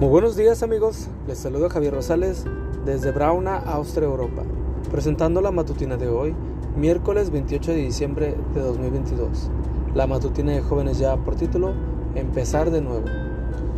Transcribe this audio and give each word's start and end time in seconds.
Muy 0.00 0.08
buenos 0.08 0.34
días 0.34 0.64
amigos, 0.64 1.06
les 1.28 1.38
saludo 1.38 1.70
Javier 1.70 1.94
Rosales 1.94 2.44
desde 2.84 3.12
Brauna, 3.12 3.58
Austria, 3.58 4.08
Europa, 4.08 4.42
presentando 4.90 5.40
la 5.40 5.52
matutina 5.52 5.96
de 5.96 6.08
hoy, 6.08 6.34
miércoles 6.76 7.30
28 7.30 7.70
de 7.70 7.76
diciembre 7.76 8.36
de 8.54 8.60
2022. 8.60 9.50
La 9.94 10.08
matutina 10.08 10.50
de 10.50 10.62
jóvenes 10.62 10.98
ya 10.98 11.16
por 11.16 11.36
título, 11.36 11.74
Empezar 12.16 12.72
de 12.72 12.80
nuevo. 12.80 13.04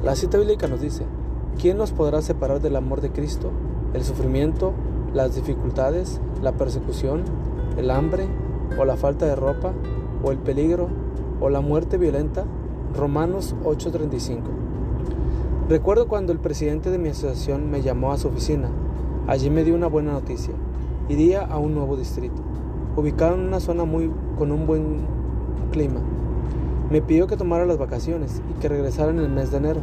La 0.03 0.17
cita 0.17 0.39
bíblica 0.39 0.69
nos 0.69 0.81
dice, 0.81 1.05
¿quién 1.61 1.77
nos 1.77 1.93
podrá 1.93 2.23
separar 2.23 2.63
del 2.63 2.77
amor 2.77 3.03
de 3.03 3.13
Cristo? 3.13 3.51
¿El 3.93 4.03
sufrimiento, 4.03 4.73
las 5.13 5.35
dificultades, 5.35 6.23
la 6.43 6.53
persecución, 6.53 7.25
el 7.77 7.91
hambre 7.91 8.27
o 8.79 8.87
la 8.87 8.97
falta 8.97 9.27
de 9.27 9.37
ropa 9.37 9.75
o 10.25 10.33
el 10.33 10.39
peligro 10.39 10.89
o 11.43 11.51
la 11.51 11.61
muerte 11.61 11.99
violenta? 11.99 12.47
Romanos 12.97 13.55
8:35. 13.65 14.67
Recuerdo 15.69 16.07
cuando 16.07 16.33
el 16.33 16.39
presidente 16.39 16.93
de 16.93 16.99
mi 16.99 17.09
asociación 17.09 17.69
me 17.73 17.83
llamó 17.83 18.13
a 18.13 18.19
su 18.19 18.29
oficina. 18.29 18.69
Allí 19.27 19.51
me 19.51 19.65
dio 19.65 19.75
una 19.75 19.89
buena 19.89 20.13
noticia. 20.13 20.55
Iría 21.09 21.41
a 21.41 21.59
un 21.59 21.75
nuevo 21.75 21.97
distrito, 21.97 22.41
ubicado 22.95 23.35
en 23.35 23.41
una 23.41 23.59
zona 23.59 23.85
muy 23.85 24.13
con 24.39 24.53
un 24.53 24.65
buen 24.69 24.99
clima. 25.73 25.99
Me 26.89 27.03
pidió 27.03 27.27
que 27.27 27.37
tomara 27.37 27.67
las 27.67 27.79
vacaciones 27.79 28.41
y 28.49 28.61
que 28.61 28.69
regresara 28.69 29.11
en 29.11 29.19
el 29.19 29.29
mes 29.29 29.51
de 29.51 29.57
enero 29.57 29.81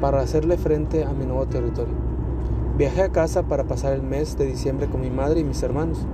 para 0.00 0.22
hacerle 0.22 0.56
frente 0.56 1.04
a 1.04 1.12
mi 1.12 1.26
nuevo 1.26 1.44
territorio. 1.44 1.92
Viajé 2.78 3.02
a 3.02 3.12
casa 3.12 3.42
para 3.42 3.64
pasar 3.64 3.92
el 3.92 4.02
mes 4.02 4.38
de 4.38 4.46
diciembre 4.46 4.86
con 4.86 5.02
mi 5.02 5.10
madre 5.10 5.40
y 5.40 5.44
mis 5.44 5.62
hermanos. 5.62 6.06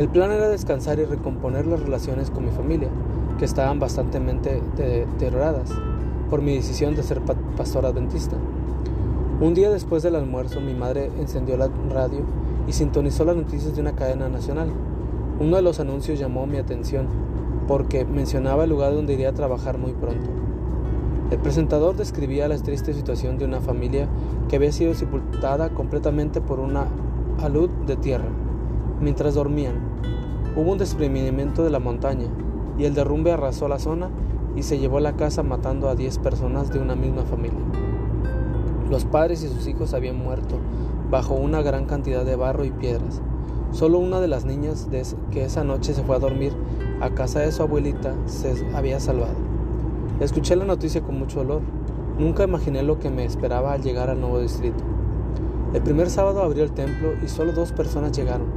El 0.00 0.08
plan 0.08 0.32
era 0.32 0.48
descansar 0.48 0.98
y 0.98 1.04
recomponer 1.04 1.64
las 1.68 1.78
relaciones 1.78 2.32
con 2.32 2.44
mi 2.44 2.50
familia, 2.50 2.88
que 3.38 3.44
estaban 3.44 3.78
bastante 3.78 4.18
deterioradas 4.76 5.72
por 6.28 6.42
mi 6.42 6.54
decisión 6.54 6.94
de 6.94 7.02
ser 7.02 7.20
pastor 7.56 7.86
adventista. 7.86 8.36
Un 9.40 9.54
día 9.54 9.70
después 9.70 10.02
del 10.02 10.16
almuerzo, 10.16 10.60
mi 10.60 10.74
madre 10.74 11.10
encendió 11.18 11.56
la 11.56 11.68
radio 11.90 12.20
y 12.66 12.72
sintonizó 12.72 13.24
las 13.24 13.36
noticias 13.36 13.74
de 13.74 13.80
una 13.80 13.94
cadena 13.94 14.28
nacional. 14.28 14.68
Uno 15.40 15.56
de 15.56 15.62
los 15.62 15.80
anuncios 15.80 16.18
llamó 16.18 16.46
mi 16.46 16.58
atención 16.58 17.06
porque 17.68 18.04
mencionaba 18.04 18.64
el 18.64 18.70
lugar 18.70 18.94
donde 18.94 19.14
iría 19.14 19.30
a 19.30 19.34
trabajar 19.34 19.78
muy 19.78 19.92
pronto. 19.92 20.28
El 21.30 21.38
presentador 21.38 21.94
describía 21.94 22.48
la 22.48 22.56
triste 22.56 22.94
situación 22.94 23.38
de 23.38 23.44
una 23.44 23.60
familia 23.60 24.08
que 24.48 24.56
había 24.56 24.72
sido 24.72 24.94
sepultada 24.94 25.68
completamente 25.70 26.40
por 26.40 26.58
una 26.58 26.86
alud 27.40 27.68
de 27.86 27.96
tierra. 27.96 28.28
Mientras 29.00 29.34
dormían, 29.34 29.74
hubo 30.56 30.72
un 30.72 30.78
desprendimiento 30.78 31.62
de 31.62 31.70
la 31.70 31.78
montaña 31.78 32.26
y 32.78 32.84
el 32.84 32.94
derrumbe 32.94 33.30
arrasó 33.30 33.68
la 33.68 33.78
zona 33.78 34.08
y 34.56 34.62
se 34.62 34.78
llevó 34.78 35.00
la 35.00 35.16
casa 35.16 35.42
matando 35.42 35.88
a 35.88 35.94
10 35.94 36.18
personas 36.18 36.72
de 36.72 36.78
una 36.78 36.96
misma 36.96 37.22
familia. 37.22 37.60
Los 38.90 39.04
padres 39.04 39.42
y 39.42 39.48
sus 39.48 39.66
hijos 39.66 39.94
habían 39.94 40.16
muerto 40.16 40.56
bajo 41.10 41.34
una 41.34 41.62
gran 41.62 41.86
cantidad 41.86 42.24
de 42.24 42.36
barro 42.36 42.64
y 42.64 42.70
piedras. 42.70 43.20
Solo 43.72 43.98
una 43.98 44.20
de 44.20 44.28
las 44.28 44.44
niñas 44.44 44.88
que 45.30 45.44
esa 45.44 45.62
noche 45.62 45.92
se 45.92 46.02
fue 46.02 46.16
a 46.16 46.20
dormir 46.20 46.52
a 47.00 47.10
casa 47.10 47.40
de 47.40 47.52
su 47.52 47.62
abuelita 47.62 48.14
se 48.26 48.66
había 48.74 48.98
salvado. 48.98 49.36
Escuché 50.20 50.56
la 50.56 50.64
noticia 50.64 51.00
con 51.00 51.16
mucho 51.16 51.38
dolor. 51.38 51.62
Nunca 52.18 52.42
imaginé 52.42 52.82
lo 52.82 52.98
que 52.98 53.08
me 53.08 53.24
esperaba 53.24 53.72
al 53.72 53.82
llegar 53.82 54.10
al 54.10 54.20
nuevo 54.20 54.40
distrito. 54.40 54.82
El 55.74 55.82
primer 55.82 56.10
sábado 56.10 56.42
abrió 56.42 56.64
el 56.64 56.72
templo 56.72 57.12
y 57.22 57.28
solo 57.28 57.52
dos 57.52 57.70
personas 57.70 58.10
llegaron. 58.10 58.48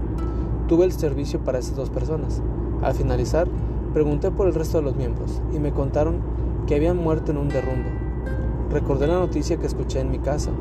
Tuve 0.67 0.85
el 0.85 0.91
servicio 0.91 1.39
para 1.41 1.59
esas 1.59 1.75
dos 1.75 1.91
personas. 1.91 2.41
Al 2.81 2.95
finalizar, 2.95 3.47
Pregunté 3.93 4.31
por 4.31 4.47
el 4.47 4.53
resto 4.53 4.77
de 4.77 4.83
los 4.83 4.95
miembros 4.95 5.41
y 5.53 5.59
me 5.59 5.73
contaron 5.73 6.19
que 6.65 6.75
habían 6.75 6.95
muerto 6.95 7.31
en 7.31 7.37
un 7.37 7.49
derrumbe. 7.49 7.89
Recordé 8.71 9.07
la 9.07 9.19
noticia 9.19 9.57
que 9.57 9.67
escuché 9.67 9.99
en 9.99 10.11
mi 10.11 10.19
casa. 10.19 10.51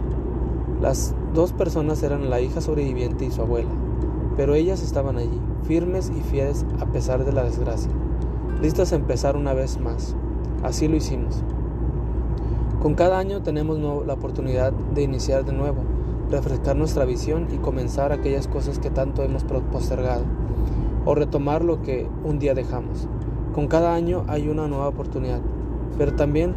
Las 0.81 1.15
dos 1.32 1.53
personas 1.53 2.03
eran 2.03 2.28
la 2.28 2.41
hija 2.41 2.60
sobreviviente 2.60 3.25
y 3.25 3.31
su 3.31 3.43
abuela, 3.43 3.71
pero 4.37 4.55
ellas 4.55 4.82
estaban 4.82 5.16
allí, 5.16 5.41
firmes 5.62 6.10
y 6.10 6.21
fieles 6.22 6.66
a 6.81 6.87
pesar 6.87 7.25
de 7.25 7.32
la 7.32 7.44
desgracia, 7.44 7.93
listas 8.60 8.93
a 8.93 8.97
empezar 8.97 9.37
una 9.37 9.55
vez 9.55 9.78
más. 9.78 10.16
Así 10.65 10.88
lo 10.88 10.97
hicimos. 10.97 11.44
Con 12.82 12.94
cada 12.94 13.19
año 13.19 13.43
tenemos 13.43 13.78
la 14.06 14.15
oportunidad 14.15 14.72
de 14.72 15.03
iniciar 15.03 15.44
de 15.44 15.53
nuevo, 15.53 15.82
refrescar 16.31 16.75
nuestra 16.75 17.05
visión 17.05 17.47
y 17.53 17.59
comenzar 17.59 18.10
aquellas 18.10 18.49
cosas 18.49 18.81
que 18.81 18.91
tanto 18.91 19.22
hemos 19.22 19.44
postergado, 19.44 20.25
o 21.05 21.15
retomar 21.15 21.62
lo 21.62 21.82
que 21.82 22.09
un 22.25 22.38
día 22.38 22.55
dejamos. 22.55 23.06
Con 23.55 23.66
cada 23.66 23.94
año 23.94 24.22
hay 24.28 24.49
una 24.49 24.69
nueva 24.69 24.87
oportunidad, 24.87 25.41
pero 25.99 26.15
también 26.15 26.55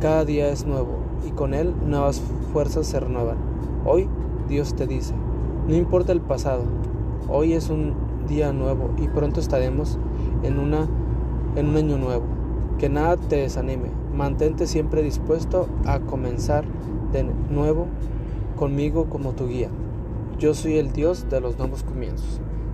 cada 0.00 0.24
día 0.24 0.48
es 0.48 0.64
nuevo 0.64 0.96
y 1.26 1.32
con 1.32 1.52
él 1.52 1.74
nuevas 1.86 2.22
fuerzas 2.52 2.86
se 2.86 2.98
renuevan. 2.98 3.36
Hoy 3.84 4.08
Dios 4.48 4.74
te 4.74 4.86
dice, 4.86 5.14
no 5.68 5.74
importa 5.74 6.12
el 6.12 6.22
pasado, 6.22 6.62
hoy 7.28 7.52
es 7.52 7.68
un 7.68 7.94
día 8.26 8.54
nuevo 8.54 8.90
y 8.96 9.08
pronto 9.08 9.38
estaremos 9.38 9.98
en, 10.42 10.58
una, 10.58 10.88
en 11.56 11.68
un 11.68 11.76
año 11.76 11.98
nuevo. 11.98 12.24
Que 12.78 12.88
nada 12.88 13.18
te 13.18 13.36
desanime, 13.36 13.90
mantente 14.16 14.66
siempre 14.66 15.02
dispuesto 15.02 15.68
a 15.84 16.00
comenzar 16.00 16.64
de 17.12 17.24
nuevo 17.50 17.86
conmigo 18.56 19.10
como 19.10 19.32
tu 19.32 19.46
guía. 19.46 19.68
Yo 20.38 20.54
soy 20.54 20.78
el 20.78 20.92
Dios 20.92 21.26
de 21.28 21.42
los 21.42 21.58
nuevos 21.58 21.82
comienzos. 21.82 22.40